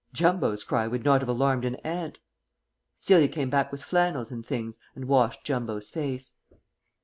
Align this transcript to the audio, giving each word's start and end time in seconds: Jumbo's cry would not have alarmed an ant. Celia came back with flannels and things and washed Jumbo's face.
Jumbo's 0.13 0.63
cry 0.63 0.87
would 0.87 1.05
not 1.05 1.21
have 1.21 1.29
alarmed 1.29 1.63
an 1.63 1.75
ant. 1.85 2.17
Celia 2.99 3.27
came 3.27 3.51
back 3.51 3.71
with 3.71 3.83
flannels 3.83 4.31
and 4.31 4.43
things 4.43 4.79
and 4.95 5.05
washed 5.05 5.43
Jumbo's 5.43 5.91
face. 5.91 6.33